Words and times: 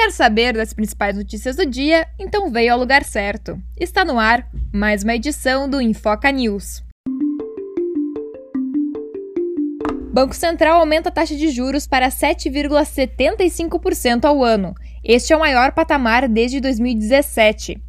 Quer 0.00 0.12
saber 0.12 0.52
das 0.52 0.72
principais 0.72 1.16
notícias 1.16 1.56
do 1.56 1.66
dia? 1.66 2.06
Então 2.20 2.52
veio 2.52 2.72
ao 2.72 2.78
lugar 2.78 3.02
certo. 3.02 3.60
Está 3.76 4.04
no 4.04 4.16
ar 4.16 4.48
mais 4.72 5.02
uma 5.02 5.16
edição 5.16 5.68
do 5.68 5.82
Infoca 5.82 6.30
News. 6.30 6.84
Banco 10.12 10.36
Central 10.36 10.78
aumenta 10.78 11.08
a 11.08 11.12
taxa 11.12 11.34
de 11.34 11.50
juros 11.50 11.88
para 11.88 12.10
7,75% 12.10 14.24
ao 14.24 14.44
ano. 14.44 14.72
Este 15.02 15.32
é 15.32 15.36
o 15.36 15.40
maior 15.40 15.72
patamar 15.72 16.28
desde 16.28 16.60
2017. 16.60 17.82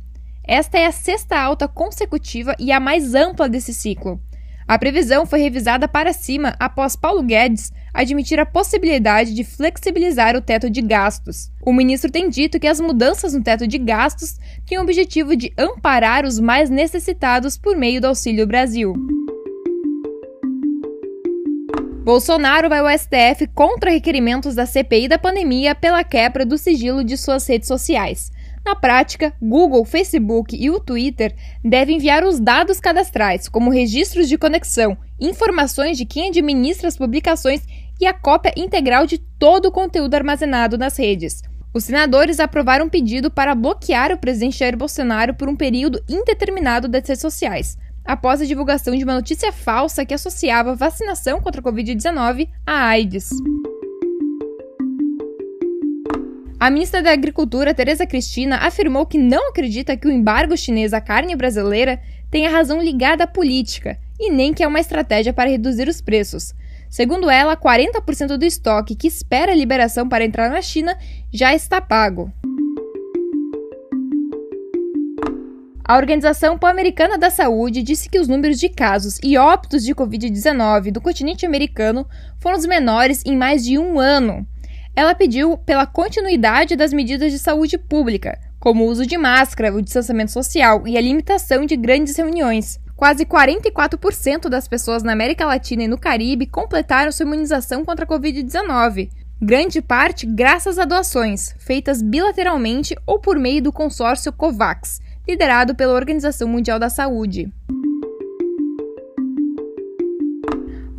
Esta 0.44 0.80
é 0.80 0.88
a 0.88 0.92
sexta 0.92 1.40
alta 1.40 1.68
consecutiva 1.68 2.56
e 2.58 2.72
a 2.72 2.80
mais 2.80 3.14
ampla 3.14 3.48
desse 3.48 3.72
ciclo. 3.72 4.20
A 4.70 4.78
previsão 4.78 5.26
foi 5.26 5.40
revisada 5.40 5.88
para 5.88 6.14
cima 6.14 6.56
após 6.60 6.96
Paulo 6.96 7.24
Guedes 7.24 7.74
admitir 7.92 8.40
a 8.40 8.46
possibilidade 8.46 9.34
de 9.34 9.44
flexibilizar 9.44 10.36
o 10.36 10.42
teto 10.42 10.70
de 10.70 10.80
gastos. 10.80 11.52
O 11.66 11.74
ministro 11.74 12.12
tem 12.12 12.30
dito 12.30 12.60
que 12.60 12.68
as 12.68 12.80
mudanças 12.80 13.34
no 13.34 13.42
teto 13.42 13.66
de 13.66 13.80
gastos 13.80 14.38
têm 14.68 14.78
o 14.78 14.84
objetivo 14.84 15.36
de 15.36 15.52
amparar 15.58 16.24
os 16.24 16.40
mais 16.40 16.70
necessitados 16.70 17.58
por 17.58 17.76
meio 17.76 18.00
do 18.00 18.06
Auxílio 18.06 18.46
Brasil. 18.46 18.94
Bolsonaro 22.04 22.70
vai 22.70 22.78
ao 22.78 22.96
STF 22.96 23.48
contra 23.56 23.90
requerimentos 23.90 24.54
da 24.54 24.68
CPI 24.68 25.08
da 25.08 25.18
pandemia 25.18 25.74
pela 25.74 26.04
quebra 26.04 26.46
do 26.46 26.60
sigilo 26.60 27.04
de 27.04 27.18
suas 27.18 27.48
redes 27.48 27.68
sociais. 27.68 28.32
Na 28.70 28.76
prática, 28.76 29.34
Google, 29.42 29.84
Facebook 29.84 30.56
e 30.56 30.70
o 30.70 30.80
Twitter 30.80 31.36
devem 31.66 31.96
enviar 31.96 32.24
os 32.24 32.40
dados 32.40 32.80
cadastrais, 32.80 33.50
como 33.50 33.72
registros 33.72 34.30
de 34.30 34.38
conexão, 34.38 34.96
informações 35.20 35.98
de 35.98 36.06
quem 36.06 36.28
administra 36.28 36.88
as 36.88 36.96
publicações 36.96 37.64
e 38.00 38.06
a 38.06 38.14
cópia 38.14 38.54
integral 38.56 39.08
de 39.08 39.18
todo 39.18 39.70
o 39.70 39.72
conteúdo 39.72 40.14
armazenado 40.14 40.78
nas 40.78 41.00
redes. 41.00 41.42
Os 41.74 41.86
senadores 41.86 42.40
aprovaram 42.40 42.86
um 42.86 42.90
pedido 42.90 43.32
para 43.32 43.56
bloquear 43.56 44.12
o 44.12 44.20
presidente 44.20 44.60
Jair 44.60 44.78
Bolsonaro 44.78 45.34
por 45.34 45.50
um 45.50 45.56
período 45.56 46.00
indeterminado 46.08 46.88
das 46.88 47.08
redes 47.08 47.22
sociais, 47.22 47.76
após 48.06 48.40
a 48.40 48.46
divulgação 48.46 48.96
de 48.96 49.04
uma 49.04 49.16
notícia 49.16 49.52
falsa 49.52 50.06
que 50.06 50.14
associava 50.14 50.76
vacinação 50.76 51.42
contra 51.42 51.60
a 51.60 51.64
Covid-19 51.64 52.48
à 52.68 52.90
AIDS. 52.90 53.30
A 56.60 56.70
ministra 56.70 57.02
da 57.02 57.14
Agricultura, 57.14 57.74
Tereza 57.74 58.06
Cristina, 58.06 58.58
afirmou 58.58 59.06
que 59.06 59.18
não 59.18 59.48
acredita 59.48 59.96
que 59.96 60.06
o 60.06 60.12
embargo 60.12 60.58
chinês 60.58 60.94
à 60.94 61.00
carne 61.00 61.34
brasileira 61.34 62.02
tenha 62.30 62.50
razão 62.50 62.84
ligada 62.84 63.24
à 63.24 63.28
política 63.28 63.98
e 64.20 64.30
nem 64.30 64.54
que 64.54 64.62
é 64.62 64.68
uma 64.68 64.82
estratégia 64.82 65.32
para 65.32 65.50
reduzir 65.50 65.88
os 65.88 66.02
preços. 66.02 66.54
Segundo 66.90 67.30
ela, 67.30 67.56
40% 67.56 68.36
do 68.36 68.44
estoque 68.44 68.94
que 68.94 69.08
espera 69.08 69.54
a 69.54 69.56
liberação 69.56 70.10
para 70.10 70.26
entrar 70.26 70.50
na 70.50 70.62
China 70.62 70.98
já 71.32 71.56
está 71.56 71.80
pago. 71.80 72.30
A 75.82 75.96
Organização 75.96 76.60
Pan-Americana 76.60 77.18
da 77.18 77.30
Saúde 77.30 77.82
disse 77.82 78.10
que 78.10 78.20
os 78.20 78.28
números 78.28 78.60
de 78.60 78.68
casos 78.68 79.18
e 79.24 79.38
óbitos 79.38 79.82
de 79.82 79.96
Covid-19 79.96 80.92
do 80.92 81.00
continente 81.00 81.46
americano 81.46 82.06
foram 82.38 82.58
os 82.58 82.66
menores 82.66 83.24
em 83.26 83.38
mais 83.38 83.64
de 83.64 83.78
um 83.78 83.98
ano 83.98 84.46
ela 84.96 85.16
pediu 85.16 85.58
pela 85.58 85.86
continuidade 85.86 86.76
das 86.76 86.92
medidas 86.92 87.32
de 87.32 87.40
saúde 87.40 87.78
pública, 87.78 88.40
como 88.60 88.84
o 88.84 88.88
uso 88.88 89.06
de 89.06 89.18
máscara, 89.18 89.74
o 89.74 89.82
distanciamento 89.82 90.32
social 90.32 90.88
e 90.88 90.98
a 90.98 91.02
limitação 91.02 91.66
de 91.66 91.78
grandes 91.78 92.18
reuniões. 92.18 92.80
Quase 92.96 93.26
44% 93.26 94.50
das 94.50 94.68
pessoas 94.68 95.04
na 95.04 95.14
América 95.14 95.46
Latina 95.46 95.84
e 95.84 95.88
no 95.88 95.98
Caribe 95.98 96.46
completaram 96.46 97.12
sua 97.12 97.26
imunização 97.26 97.86
contra 97.86 98.04
a 98.04 98.08
Covid-19, 98.08 99.10
grande 99.42 99.82
parte 99.82 100.26
graças 100.26 100.78
a 100.78 100.84
doações, 100.84 101.56
feitas 101.60 102.02
bilateralmente 102.02 102.98
ou 103.08 103.18
por 103.18 103.40
meio 103.40 103.62
do 103.62 103.72
consórcio 103.72 104.34
COVAX, 104.34 105.00
liderado 105.26 105.74
pela 105.76 105.94
Organização 105.94 106.50
Mundial 106.50 106.78
da 106.78 106.90
Saúde. 106.90 107.50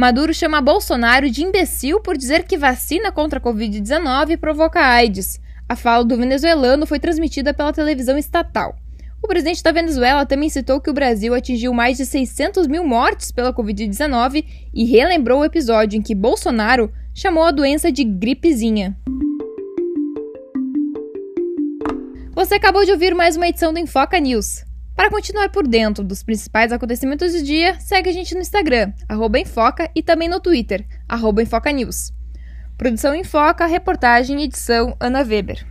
Maduro 0.01 0.33
chama 0.33 0.63
Bolsonaro 0.63 1.29
de 1.29 1.45
imbecil 1.45 2.01
por 2.01 2.17
dizer 2.17 2.45
que 2.45 2.57
vacina 2.57 3.13
contra 3.13 3.39
a 3.39 3.43
Covid-19 3.43 4.39
provoca 4.39 4.81
AIDS. 4.81 5.39
A 5.69 5.77
fala 5.77 6.03
do 6.03 6.17
venezuelano 6.17 6.87
foi 6.87 6.99
transmitida 6.99 7.53
pela 7.53 7.71
televisão 7.71 8.17
estatal. 8.17 8.75
O 9.23 9.29
presidente 9.29 9.63
da 9.63 9.71
Venezuela 9.71 10.25
também 10.25 10.49
citou 10.49 10.81
que 10.81 10.89
o 10.89 10.95
Brasil 10.95 11.35
atingiu 11.35 11.75
mais 11.75 11.99
de 11.99 12.07
600 12.07 12.67
mil 12.67 12.83
mortes 12.83 13.31
pela 13.31 13.53
Covid-19 13.53 14.43
e 14.73 14.87
relembrou 14.87 15.41
o 15.41 15.45
episódio 15.45 15.99
em 15.99 16.03
que 16.03 16.15
Bolsonaro 16.15 16.91
chamou 17.15 17.45
a 17.45 17.51
doença 17.51 17.93
de 17.93 18.03
gripezinha. 18.03 18.97
Você 22.35 22.55
acabou 22.55 22.87
de 22.87 22.91
ouvir 22.91 23.15
mais 23.15 23.37
uma 23.37 23.49
edição 23.49 23.71
do 23.71 23.79
Enfoca 23.79 24.19
News. 24.19 24.70
Para 25.01 25.09
continuar 25.09 25.49
por 25.49 25.67
dentro 25.67 26.05
dos 26.05 26.23
principais 26.23 26.71
acontecimentos 26.71 27.33
do 27.33 27.43
dia, 27.43 27.81
segue 27.81 28.11
a 28.11 28.13
gente 28.13 28.35
no 28.35 28.43
Instagram, 28.43 28.93
Enfoca, 29.41 29.91
e 29.95 30.03
também 30.03 30.29
no 30.29 30.39
Twitter, 30.39 30.87
Enfoca 31.41 31.73
News. 31.73 32.13
Produção 32.77 33.15
Enfoca, 33.15 33.65
reportagem 33.65 34.39
e 34.43 34.45
edição 34.45 34.95
Ana 35.01 35.23
Weber. 35.23 35.67